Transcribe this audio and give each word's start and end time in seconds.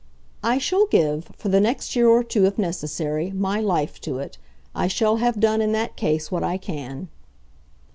"I 0.41 0.57
shall 0.57 0.87
give, 0.87 1.25
for 1.37 1.49
the 1.49 1.59
next 1.59 1.95
year 1.95 2.07
or 2.07 2.23
two 2.23 2.45
if 2.47 2.57
necessary, 2.57 3.29
my 3.29 3.59
life 3.61 4.01
to 4.01 4.17
it. 4.17 4.39
I 4.73 4.87
shall 4.87 5.17
have 5.17 5.39
done 5.39 5.61
in 5.61 5.73
that 5.73 5.95
case 5.95 6.31
what 6.31 6.43
I 6.43 6.57
can." 6.57 7.07